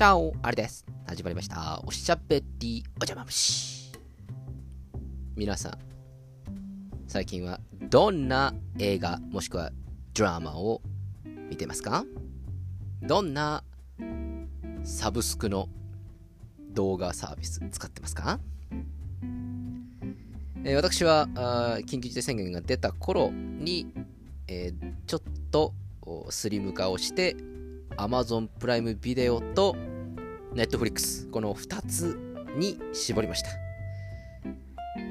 [0.00, 0.86] チャオあれです。
[1.06, 1.82] 始まりました。
[1.84, 3.92] おしゃべりお邪魔虫。
[5.36, 5.78] 皆さん、
[7.06, 9.70] 最近はどんな映画もしくは
[10.14, 10.80] ドラマを
[11.50, 12.06] 見てますか？
[13.02, 13.62] どんな
[14.84, 15.68] サブスクの
[16.70, 18.40] 動画サービス使ってますか、
[20.64, 23.92] えー私はあ緊急事態宣言が出た頃に、
[24.48, 25.74] えーちょっと
[26.30, 27.36] スリム化をして
[27.98, 29.76] Amazon プライムビデオと
[30.54, 32.18] Netflix この2つ
[32.56, 33.50] に絞りました、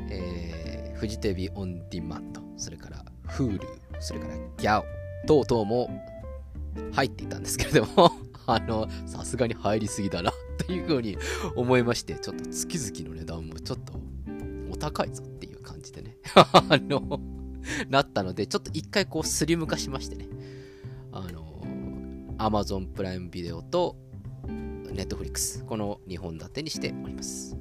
[0.09, 3.61] えーフジテレビオンディマンドそれから Hulu
[4.01, 4.83] それから GAO
[5.25, 5.89] 等々も
[6.91, 8.11] 入っていたんですけれども
[8.47, 11.17] あのさすがに入りすぎだなっていうふうに
[11.55, 13.93] 思いましてちょっと月々の値段もちょっと
[14.69, 17.21] お高いぞっていう感じでね あの
[17.89, 20.27] なったのでちょっと一回こうスリム化しましてね
[21.13, 21.61] あの
[22.39, 23.95] Amazon プライムビデオと
[24.93, 27.55] Netflix この2本立てにしております。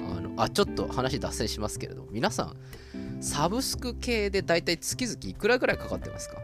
[0.00, 2.56] あのあちょっと話脱線しますけれど皆さん
[3.22, 6.36] サブスク系でだいたい月々いくらぐらいかかってますか？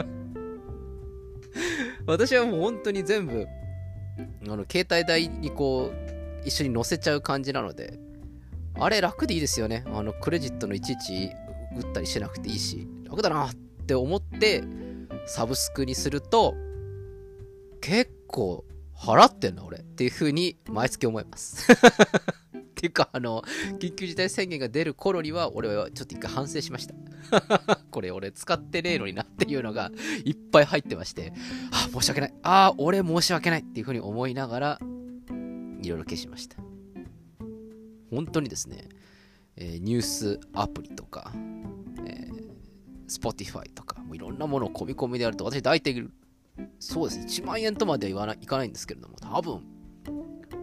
[2.06, 3.46] 私はもう本当に全部
[4.48, 7.98] あの携帯代にこう一緒に載せちゃう感じなので
[8.78, 9.84] あれ楽でいいですよね。
[9.92, 11.30] あのクレジットのいちいち
[11.76, 13.54] 打ったりしなくていいし楽だなっ
[13.86, 14.64] て思って
[15.26, 16.54] サブスクにすると
[17.80, 18.64] 結構
[18.94, 21.72] 払ってんな俺っていう風に毎月思います。
[21.72, 23.42] っていうかあの
[23.78, 26.94] 緊急事態宣言が出る頃には俺はちょっと一回反省しました。
[27.90, 29.90] これ俺使ってねえのになっていうのが
[30.24, 31.32] いっぱい入ってまして
[31.72, 32.34] あ申し訳ない。
[32.42, 36.56] ああ俺申し訳ないっていう風に思いながらいろいろ消しました。
[38.10, 38.88] 本当にですね、
[39.56, 41.32] えーニュースアプリとか、
[42.06, 42.50] えー、
[43.08, 46.10] Spotify とかもういろんなものを込み込みでやると私大体
[46.80, 47.26] そうですね。
[47.26, 49.62] 1万円とまでは言わないいかないんですけれども多分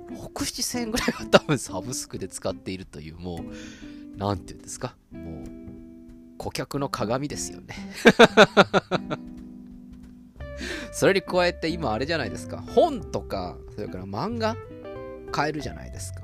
[0.09, 3.39] 6、7千円ぐらいは 多分サブスクで使っているというも
[4.15, 4.95] うなんていうんですか？
[5.11, 5.47] もう
[6.37, 7.75] 顧客の鏡ですよね。
[10.91, 12.57] それに加えて今あれじゃないですか。
[12.61, 14.57] 本とかそれから漫画
[15.31, 16.21] 買えるじゃないですか。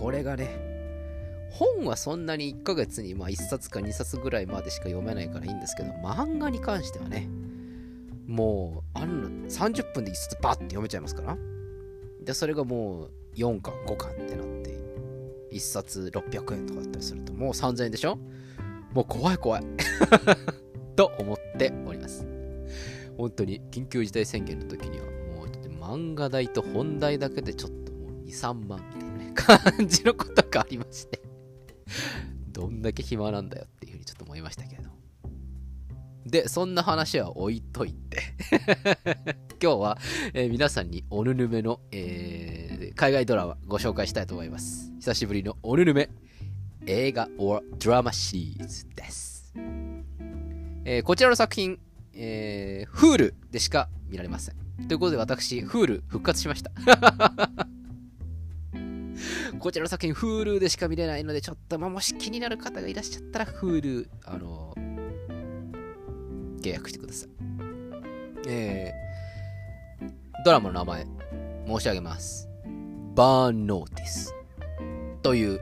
[0.00, 0.48] これがね
[1.50, 7.28] 本はそんなに1ヶ月にまあ1冊か2冊ぐらいまでしか読めないからいいんですけど漫画に関してはね
[8.28, 11.36] もうあんな30分で1冊バッて読めちゃいますから。
[12.22, 14.78] でそれがもう4巻5巻ってなって
[15.50, 18.18] 1冊600円とかだったりするともう3000円でしょ？
[18.92, 19.64] もう怖い怖い。
[20.94, 22.26] と思っております。
[23.16, 25.48] 本当に緊急事態宣言の時にはもう
[25.80, 29.00] 漫画代と本代だけでちょっともう23万み
[29.34, 31.22] たいな感じのことがありまして。
[32.48, 34.90] どんだけ暇なんだよっていうふうにちょっと思いましたけれど
[36.28, 38.22] でそんな話は置いといて。
[39.60, 39.98] 今日は、
[40.34, 44.92] えー皆さんにおぬぬめの、えー海外ドラマご紹介したいと思います。
[45.00, 46.10] 久しぶりのおぬぬめ
[46.86, 49.52] 映画 or ドラマシリーズです、
[50.84, 51.78] えーこちらの作品、
[52.14, 54.56] えー、Hulu でしか見られません。
[54.86, 56.70] ということで私 Hulu 復活しました。
[59.58, 64.67] こちらの作品 Hulu でしか見れないのでちょっと、まあ、もし気になる方がいらっしゃったら Hulu あの
[66.58, 67.28] 契約してください。
[68.46, 71.06] えー、ドラマの名前
[71.66, 72.48] 申し上げます。
[73.14, 74.34] バーンノーティス
[75.22, 75.60] という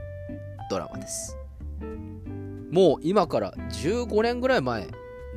[0.70, 1.36] ドラマです。
[2.70, 4.88] もう今から15年ぐらい前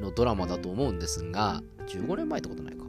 [0.02, 2.86] のドラマだと思うんですが15年前ってことないか。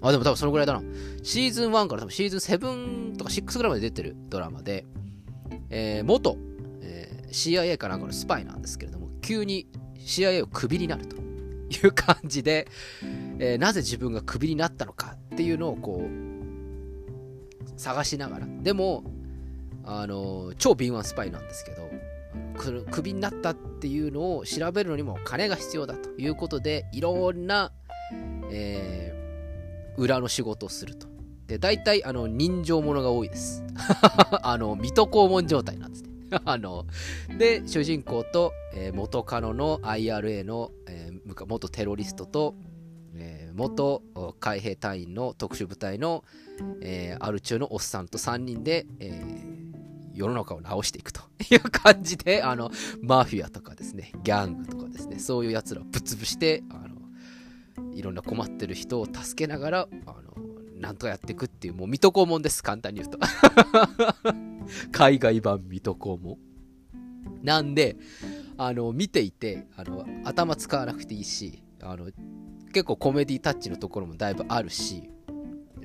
[0.00, 0.82] あでも多分そのぐらいだな。
[1.22, 4.86] シーズン1から多分シーズン7とか6ぐらいまで出てるドラマで、
[5.70, 6.36] えー元、
[6.80, 9.66] えー CIA かなんかのスパイなんですけれども急に
[9.98, 11.27] CIA をクビになると。
[11.70, 12.68] いう感じで、
[13.38, 18.46] えーなぜ自分がクビになったのかっていうのをこう探しながら。
[18.62, 19.04] でも
[19.84, 21.88] あの超敏腕スパイなんですけど
[22.90, 27.72] クビになったっていうのを調べるのにも金が必要だということでいろんな、
[28.50, 29.18] えー
[29.98, 31.08] 裏の仕事をすると。
[31.48, 33.64] で大体あの人情ものが多いです。
[34.42, 36.04] あの水戸黄門状態なんです
[36.44, 36.86] あの
[37.38, 42.54] で主人公と、えー元カノの IRA の、えー元テロリストと、
[43.14, 44.02] えー元
[44.40, 46.24] 海兵隊員の特殊部隊の、
[46.80, 49.58] えーアル中のおっさんと3人で、えー
[50.14, 51.22] 世の中を直していくと
[51.54, 60.27] いう感じであのマフィアとかですねギャングとかですねそういうやつらをぶっ潰してあのいろんな困ってる人を助けながらあの
[60.78, 63.18] なんとかやっていくっていうもう水戸黄門です簡単に言うと
[64.92, 66.38] 海外版水戸黄門
[67.42, 67.96] なんで
[68.56, 72.10] あの見ていてあの頭使わなくていいしあの
[72.72, 75.10] 結構コメディタッチのところもだいぶあるし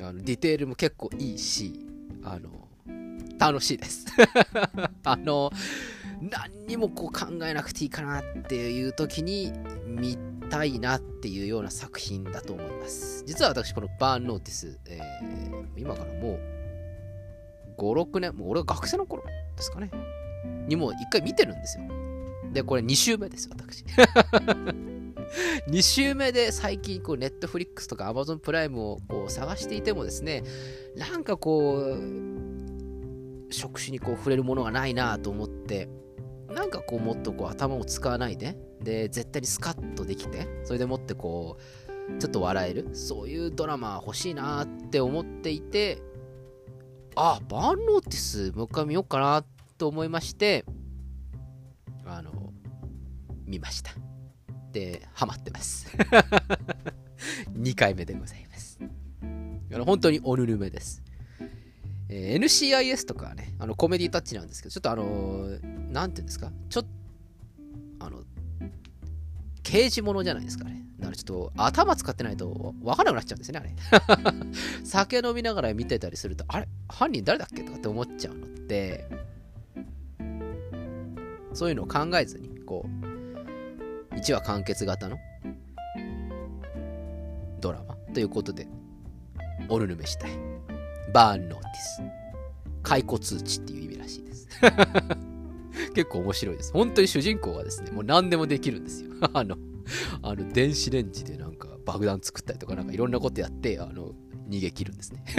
[0.02, 1.74] あのディテールも結構いいし、
[2.24, 2.50] あの、
[3.38, 4.06] 楽しいです。
[5.04, 5.52] あの、
[6.22, 9.52] 何にもこう考えなくていいかなっていう時に
[9.86, 10.18] 見
[10.54, 13.24] たいなっていうような作品だと思います。
[13.26, 19.90] 実は私、このバーンノーティス、えー今からもう5、6年、もう俺が学生の頃ですかね、
[20.68, 21.86] にもう一回見てるんですよ。
[22.52, 23.84] で、これ2週目です、私。
[25.68, 30.44] 2週目で最近こうネットフリックスとか Amazon プライムをこう探していてもですね
[30.96, 35.90] なんかこう触手にこう触れるものがないなと思って
[36.54, 38.58] なんかこうもっとこう頭を使わないで。
[38.82, 40.48] で絶対にスカッとできて。
[40.64, 41.58] それでもってこ
[42.10, 42.90] うちょっと笑える。
[42.94, 46.02] そういうドラマ欲しいなって思っていて。
[47.16, 49.46] あバーンノーティスもう一回見ようかな
[49.78, 50.66] と思いまして。
[52.06, 52.54] あの
[53.46, 53.92] 見ました。
[54.72, 55.88] でハマってます。
[57.54, 58.80] 2回目でございます。
[59.74, 61.02] あの本当におぬるめです、
[62.10, 66.52] えー NCIS とかはねあのコメディタッチなんですけどちょっとあのーなんていうんですか？
[66.70, 66.86] ちょっ
[68.00, 68.24] あの
[69.62, 73.74] 刑事ものじゃないですかねだからちょっと頭使ってないと分からなくなっちゃうんですねあれ。
[74.84, 79.08] 酒飲みながら見てたりするとあれ犯人誰だっけとかって思っちゃうのって
[81.54, 82.86] そういうのを考えずにこ
[84.12, 85.18] う1話完結型の
[87.60, 88.68] ドラマということで
[89.70, 90.32] おぬるめしたい。
[91.14, 92.02] バーンノーティス。
[92.82, 94.48] 解雇通知っていう意味らしいです。
[95.94, 96.74] 結構面白いです。
[96.74, 99.12] 本当に主人公はですねもう何でもできるんですよ。
[99.34, 99.58] あの
[100.22, 104.14] あの電子レンジでなんか爆弾作ったりとかなんかいろんなことやってあの
[104.50, 105.24] 逃げ切るんですね。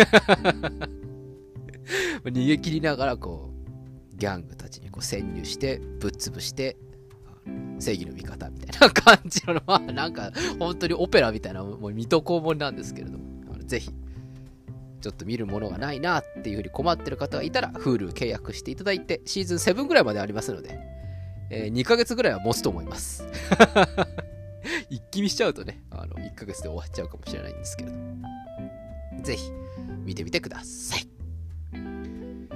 [2.25, 3.53] 逃げ切りながらこ
[4.13, 6.77] うギャングたちにこう潜入してぶっ潰して
[7.79, 13.91] 正義の味方みたいな 感じのまあなんか本当にオペラみたいなもう水戸黄門なんですけれどもあのぜひ
[15.05, 20.79] ちょっと見るものがないなっていうふうに困ってる方がいたら Hulu 契約していただいてシーズン7ぐらいまでありますので、
[21.51, 23.23] えー2ヶ月ぐらいは持つと思います
[24.89, 28.23] 一気見しちゃうとねあの1ヶ月で終わっちゃうかもしれないんですけれども
[29.23, 29.51] ぜひ
[30.07, 31.07] 見てみてください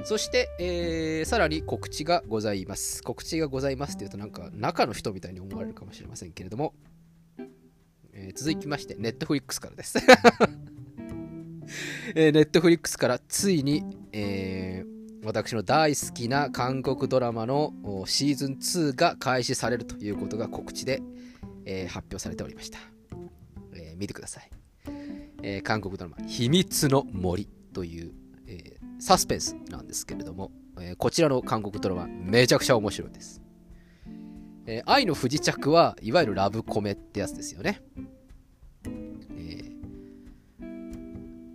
[0.04, 3.02] そして、えーさらに告知がございます。
[3.02, 6.72] 告知がございますっていうとなんか中の人みたいに思われるかもしれませんけれども、
[8.14, 9.98] えー続きまして、ネットフリックスからです。
[12.14, 17.74] え、ネットフリックスからついに、えー私の大好きな韓国ドラマの
[18.06, 21.02] シーズン2が開始されるということが告知で、
[21.64, 22.78] えー発表されておりました。
[23.74, 24.50] え見てください。
[25.42, 28.12] え韓国ドラマ「秘密の森」という、
[28.46, 33.42] えサスペンスなんですけれども、えこちらの韓国ドラマめちゃくちゃ面白いです、
[34.66, 37.82] え愛の不時着はいわゆるラブコメってやつですよね、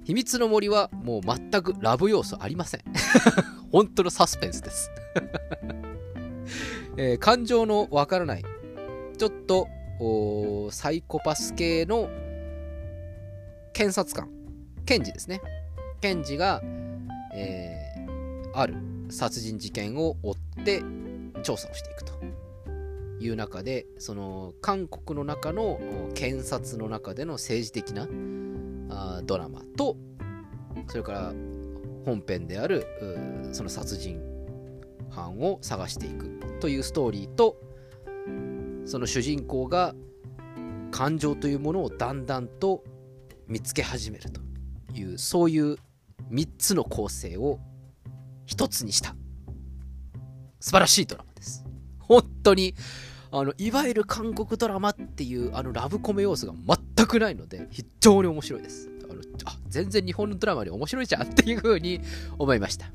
[0.03, 2.81] 秘密の森はもう全くラブ要素ありません。
[3.71, 4.91] 本当のサスペンスです、
[6.97, 8.43] えー感情のわからない
[9.17, 9.67] ちょっと
[10.71, 12.09] サイコパス系の
[13.73, 14.29] 検察官。
[14.85, 15.41] 検事ですね。
[16.01, 16.61] 検事が、
[17.33, 17.93] えー
[18.55, 18.75] ある
[19.09, 20.83] 殺人事件を追って
[21.41, 22.13] 調査をしていくと。
[23.19, 25.79] いう中でその韓国の中の
[26.13, 28.05] 検察の中での政治的な
[29.25, 29.97] ドラマと
[30.87, 31.33] それから
[32.05, 32.85] 本編である
[33.51, 34.21] その殺人
[35.09, 37.57] 犯を探していくというストーリーと
[38.85, 39.93] その主人公が
[40.91, 42.83] 感情というものをだんだんと
[43.47, 44.41] 見つけ始めると
[44.93, 45.77] いうそういう
[46.31, 47.59] 3つの構成を
[48.45, 49.15] 一つにした
[50.59, 51.65] 素晴らしいドラマです。
[51.99, 52.73] 本当に
[53.31, 56.53] あのいわゆる韓国ドラマっていうあのラブコメ要素が
[56.95, 58.89] 全くないので非常に面白いです。
[59.09, 62.01] あのあ全然日本のドラマより面白いじゃんっていう風に
[62.37, 62.91] 思いました。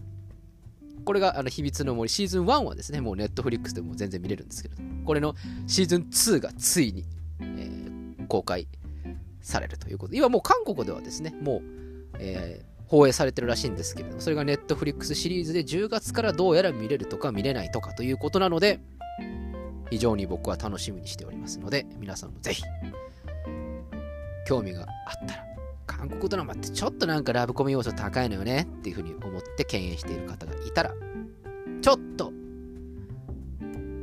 [1.05, 2.09] これがあの秘密の森。
[2.09, 5.35] シーズン1はですねもうネットフリックスでも全然見れるんですけどこれの
[5.67, 7.05] シーズン2がついに、
[7.41, 7.89] えー
[8.29, 8.69] 公開
[9.41, 10.13] されるということ。
[10.13, 11.63] で今もう韓国ではですねもう、
[12.19, 14.23] えー放映されてるらしいんですけれども。
[14.23, 18.81] それがネットフリックスシリーズで10月からどうやら見れるとか見れないとかということなので
[19.91, 22.63] 非常に僕は楽しみにしておりますので皆さんもぜひ
[24.49, 25.45] 興味があったら
[25.87, 30.95] 韓国ドラマってちょっとなんかラブコメ要素高いのよねっていうふうに思って敬遠している方がいたら
[31.83, 32.33] ちょっと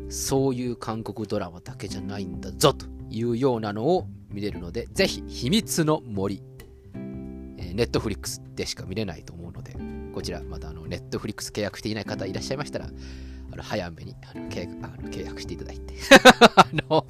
[0.10, 6.44] そういう韓国ドラマだけじゃないんだぞというようなのを見れるのでぜひ秘密の森。
[7.75, 9.75] ネットフリックスでしか見れないと思うので
[10.14, 12.88] こちらまたあのネットフリックス契約していない方いらっしゃいましたら
[13.56, 15.94] の早めにあの契約あの契約していただいて
[16.56, 17.06] あの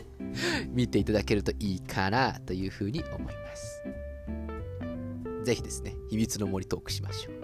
[0.69, 3.81] 見ていただけるといいかなというふうに思います
[5.45, 7.35] ぜひですね、秘密の森トークしましょう。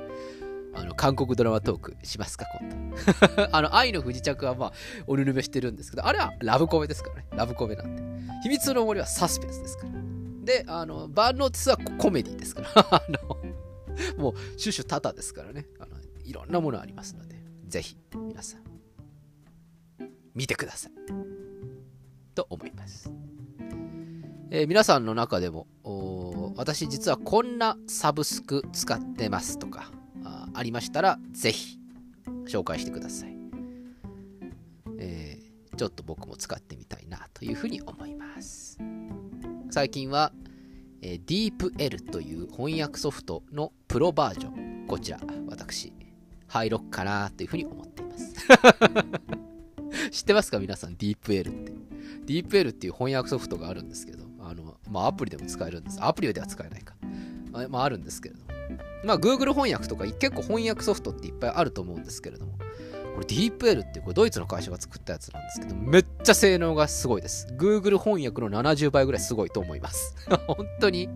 [0.73, 3.47] あの、韓国ドラマトークしますか、今度。
[3.55, 4.73] あの、愛の不時着はまあ、
[5.05, 7.27] おぬるめしてるんですけど、あれはラブコメですからね。
[7.31, 8.03] ラブコメなんで。
[8.41, 9.93] 秘密の森はサスペンスですから。
[10.43, 12.71] で、あの、バーノーティスはコメディですから。
[12.89, 13.37] あの、
[14.17, 15.67] もう、シュシュタタですからね。
[15.79, 17.35] あの、いろんなものありますので、
[17.67, 18.61] ぜひ、皆さん、
[20.35, 20.91] 見てください。
[22.35, 23.11] と思います。
[24.49, 25.67] えー、皆さんの中でも、
[26.55, 29.91] 私実はこんなサブスク使ってますとか、
[30.23, 31.77] あありましたら、ぜひ
[32.45, 33.37] 紹介してください、
[34.99, 38.77] えー、ちょっと僕も使ってみたいなというふうに思います。
[39.69, 40.33] 最近は、
[41.01, 45.93] えー、DeepL という翻訳ソフトのプロバージョン、こちら、私、
[46.47, 48.35] 入ろっかなというふうに思っています。
[50.11, 50.59] 知ってますか？
[50.59, 51.71] 皆さん、DeepL って。
[52.25, 55.99] DeepL っていう翻訳ソフトがあるんですけど、あの、まあ、アプリでも使えるんです。
[56.01, 56.95] アプリでは使えないか。
[57.51, 58.47] まあ、まあ、あるんですけれども。
[59.03, 62.57] まあ、Google 翻訳とか結構翻訳ソフトっていっぱいあると思うんですけれども、
[63.15, 67.47] これ DeepL ってこれドイツの会社が作ったやつなんですけど、めっちゃ性能がすごいです。
[67.57, 70.15] Google 翻訳の70倍ぐらいすごいと思います。
[70.47, 71.09] 本当に。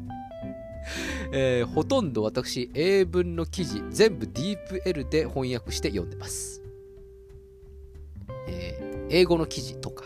[1.32, 6.62] えー、ほとんど私、英文の記事、全部 DeepL で翻訳して読んでます。
[9.10, 10.06] 英語の記事とか、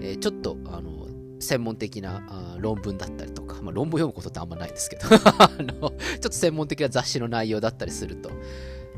[0.00, 1.08] えー、ちょっと、あの、
[1.40, 8.30] 専門的なあ論文だったりとか、まあ、論文読むことってあんまないんですけど あの、ちょっと専門的な雑誌の内容だったりすると、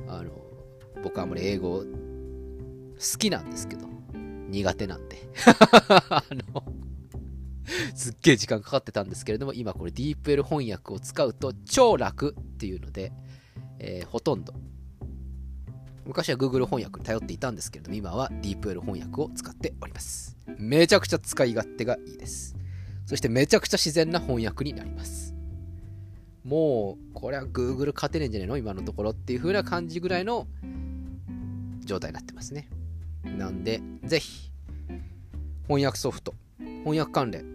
[0.06, 0.30] あの、
[1.02, 3.86] 僕はあんまり英語好きなんですけど、
[4.48, 5.16] 苦手なんで
[6.10, 6.22] あ
[6.52, 6.64] の、
[7.94, 13.12] すっげえ時間かかってたんですけれども、今これ DeepL 翻訳を使うと超楽っていうので、
[13.78, 14.54] えー、ほとんど
[16.06, 20.36] 昔は Google 翻訳に頼っていたんですけれども、今は DeepL 翻訳を使っております。
[20.58, 22.56] めちゃくちゃ使い勝手がいいです。
[23.06, 25.34] そしてめちゃくちゃ自然な翻訳になります。
[26.44, 28.58] もう、これは Google 勝てねえんじゃねえの？
[28.58, 30.46] 今のところっていう風な感じぐらいの
[31.84, 32.68] 状態になってますね。
[33.24, 34.50] なんで、ぜひ、
[35.66, 37.46] 翻訳ソフト、翻訳関連、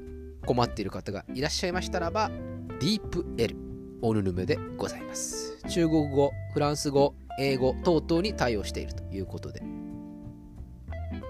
[0.46, 2.32] 困っている方がいらっしゃいましたらば、
[2.80, 3.56] DeepL、
[4.02, 5.62] オルヌムでございます。
[5.68, 9.62] 中国語、フランス語、英語等々に対応しているということで、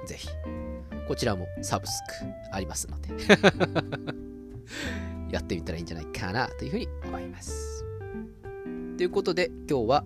[0.05, 0.27] ぜひ、
[1.07, 2.13] こちらもサブスク
[2.51, 3.09] ありますので
[5.31, 7.83] やってみたらいいんじゃないかなというふうに思います。
[8.97, 10.05] ということで、今日は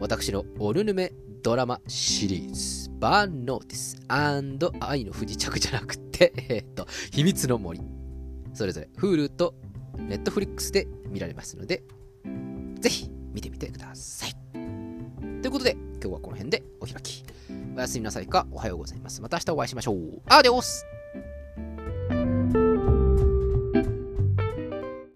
[0.00, 7.80] 私のオルヌメドラマシリーズ、バーンノーティス愛の不時着じゃなくて、 えっと、秘密の森。
[8.54, 9.54] それぞれ Hulu と
[9.96, 11.82] Netflix で見られますので、
[12.80, 14.45] ぜひ見てみてください。
[15.46, 17.22] ということで、今日はこの辺でお開き。
[17.76, 19.22] おやすみなさいか、おはようございます。
[19.22, 20.20] また明日お会いしましょう。
[20.26, 20.84] アデオス